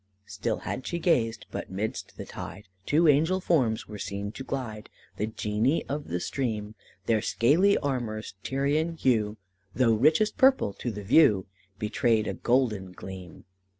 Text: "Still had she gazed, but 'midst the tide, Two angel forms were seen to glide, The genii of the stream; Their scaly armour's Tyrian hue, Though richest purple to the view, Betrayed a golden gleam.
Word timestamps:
"Still 0.25 0.57
had 0.65 0.87
she 0.87 0.97
gazed, 0.97 1.45
but 1.51 1.69
'midst 1.69 2.17
the 2.17 2.25
tide, 2.25 2.67
Two 2.87 3.07
angel 3.07 3.39
forms 3.39 3.87
were 3.87 3.99
seen 3.99 4.31
to 4.31 4.43
glide, 4.43 4.89
The 5.17 5.27
genii 5.27 5.85
of 5.87 6.07
the 6.07 6.19
stream; 6.19 6.73
Their 7.05 7.21
scaly 7.21 7.77
armour's 7.77 8.33
Tyrian 8.43 8.93
hue, 8.97 9.37
Though 9.75 9.93
richest 9.93 10.39
purple 10.39 10.73
to 10.73 10.89
the 10.89 11.03
view, 11.03 11.45
Betrayed 11.77 12.25
a 12.25 12.33
golden 12.33 12.93
gleam. 12.93 13.45